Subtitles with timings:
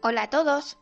[0.00, 0.78] Hola a todos.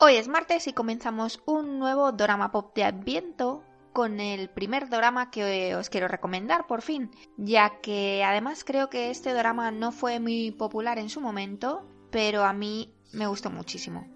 [0.00, 5.30] Hoy es martes y comenzamos un nuevo drama pop de Adviento con el primer drama
[5.30, 10.18] que os quiero recomendar por fin, ya que además creo que este drama no fue
[10.18, 14.08] muy popular en su momento, pero a mí me gustó muchísimo.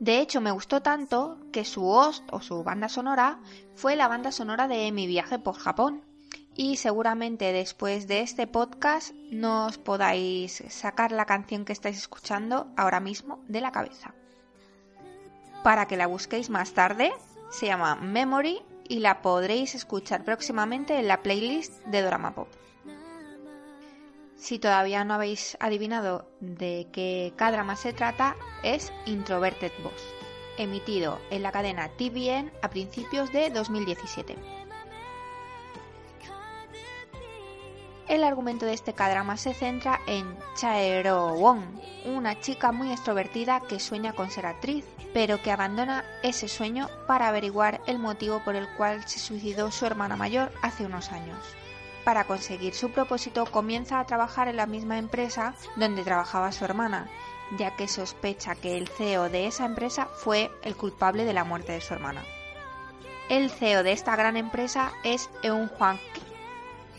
[0.00, 3.38] De hecho, me gustó tanto que su host o su banda sonora
[3.74, 6.04] fue la banda sonora de mi viaje por Japón,
[6.54, 12.68] y seguramente después de este podcast no os podáis sacar la canción que estáis escuchando
[12.76, 14.14] ahora mismo de la cabeza.
[15.62, 17.12] Para que la busquéis más tarde,
[17.50, 22.48] se llama Memory y la podréis escuchar próximamente en la playlist de Drama Pop.
[24.36, 30.02] Si todavía no habéis adivinado de qué drama se trata, es Introverted Boss,
[30.58, 34.61] emitido en la cadena TVN a principios de 2017.
[38.12, 41.62] El argumento de este cadrama se centra en Chaero Wong,
[42.04, 47.28] una chica muy extrovertida que sueña con ser actriz, pero que abandona ese sueño para
[47.28, 51.38] averiguar el motivo por el cual se suicidó su hermana mayor hace unos años.
[52.04, 57.08] Para conseguir su propósito comienza a trabajar en la misma empresa donde trabajaba su hermana,
[57.56, 61.72] ya que sospecha que el CEO de esa empresa fue el culpable de la muerte
[61.72, 62.22] de su hermana.
[63.30, 65.98] El CEO de esta gran empresa es Eun Hwang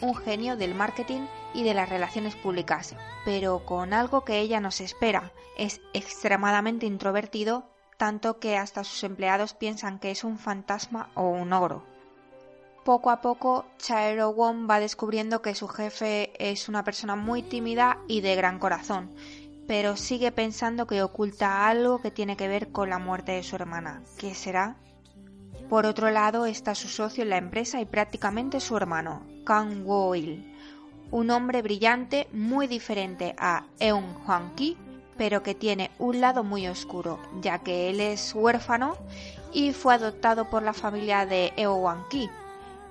[0.02, 4.72] un genio del marketing y de las relaciones públicas, pero con algo que ella no
[4.72, 5.31] se espera.
[5.58, 11.54] Es extremadamente introvertido, tanto que hasta sus empleados piensan que es un fantasma o un
[11.54, 11.83] ogro.
[12.83, 17.99] Poco a poco, Chaero Wong va descubriendo que su jefe es una persona muy tímida
[18.10, 19.15] y de gran corazón,
[19.67, 23.55] pero sigue pensando que oculta algo que tiene que ver con la muerte de su
[23.55, 24.04] hermana.
[24.17, 24.75] ¿Qué será?
[25.69, 30.53] Por otro lado está su socio en la empresa y prácticamente su hermano, Kang Wo-il,
[31.11, 34.77] un hombre brillante muy diferente a Eun Hwang-ki,
[35.17, 38.97] pero que tiene un lado muy oscuro, ya que él es huérfano
[39.51, 42.30] y fue adoptado por la familia de Eo Hwang-ki,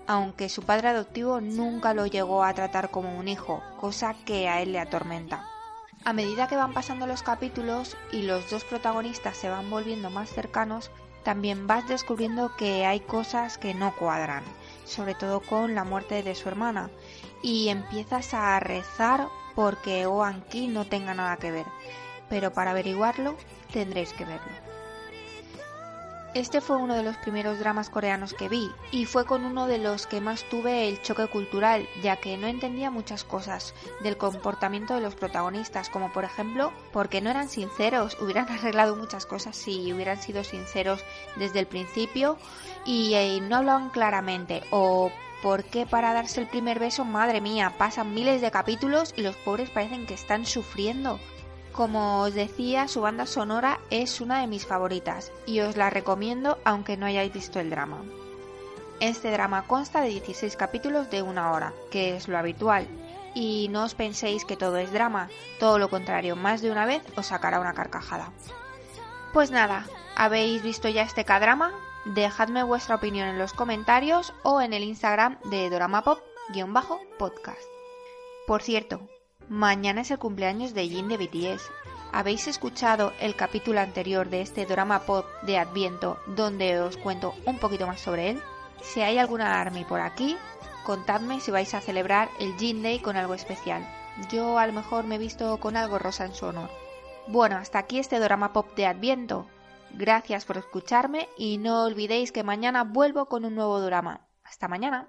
[0.06, 4.62] aunque su padre adoptivo nunca lo llegó a tratar como un hijo, cosa que a
[4.62, 5.46] él le atormenta.
[6.04, 10.30] A medida que van pasando los capítulos y los dos protagonistas se van volviendo más
[10.30, 10.90] cercanos,
[11.22, 14.44] también vas descubriendo que hay cosas que no cuadran,
[14.84, 16.90] sobre todo con la muerte de su hermana,
[17.42, 21.66] y empiezas a rezar porque Oan Ki no tenga nada que ver,
[22.28, 23.36] pero para averiguarlo
[23.72, 24.71] tendréis que verlo.
[26.34, 29.76] Este fue uno de los primeros dramas coreanos que vi y fue con uno de
[29.76, 34.94] los que más tuve el choque cultural, ya que no entendía muchas cosas del comportamiento
[34.94, 39.92] de los protagonistas, como por ejemplo, porque no eran sinceros, hubieran arreglado muchas cosas si
[39.92, 41.04] hubieran sido sinceros
[41.36, 42.38] desde el principio
[42.86, 45.12] y, eh, no hablaban claramente, o
[45.42, 49.36] por qué para darse el primer beso, madre mía, pasan miles de capítulos y los
[49.36, 51.20] pobres parecen que están sufriendo.
[51.72, 56.58] Como os decía, su banda sonora es una de mis favoritas y os la recomiendo
[56.64, 58.02] aunque no hayáis visto el drama.
[59.00, 62.86] Este drama consta de 16 capítulos de una hora, que es lo habitual,
[63.34, 67.02] y no os penséis que todo es drama, todo lo contrario, más de una vez
[67.16, 68.30] os sacará una carcajada.
[69.32, 71.72] Pues nada, ¿habéis visto ya este K-drama?
[72.04, 77.66] Dejadme vuestra opinión en los comentarios o en el Instagram de doramapop-podcast.
[78.46, 79.00] Por cierto,
[79.48, 81.70] Mañana es el cumpleaños de Jin de BTS.
[82.12, 87.58] ¿Habéis escuchado el capítulo anterior de este drama pop de Adviento donde os cuento un
[87.58, 88.42] poquito más sobre él?
[88.82, 90.36] Si hay alguna ARMY por aquí,
[90.84, 93.86] contadme si vais a celebrar el Jin Day con algo especial.
[94.30, 96.70] Yo a lo mejor me he visto con algo rosa en su honor.
[97.28, 99.46] Bueno, hasta aquí este drama pop de Adviento.
[99.94, 104.26] Gracias por escucharme y no olvidéis que mañana vuelvo con un nuevo drama.
[104.44, 105.08] Hasta mañana.